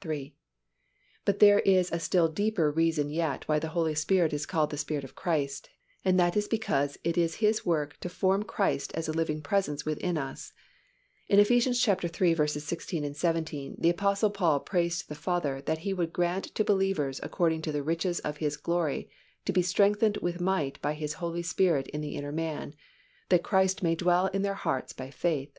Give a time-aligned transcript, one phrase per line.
[0.00, 0.34] (3)
[1.26, 4.78] But there is a still deeper reason yet why the Holy Spirit is called the
[4.78, 5.68] Spirit of Christ,
[6.02, 9.84] and that is because it is His work to form Christ as a living presence
[9.84, 10.54] within us.
[11.28, 11.50] In Eph.
[11.50, 11.60] iii.
[11.66, 17.20] 16, 17, the Apostle Paul prays to the Father that He would grant to believers
[17.22, 19.10] according to the riches of His glory
[19.44, 21.14] to be strengthened with might by His
[21.46, 22.74] Spirit in the inner man,
[23.28, 25.58] that Christ may dwell in their hearts by faith.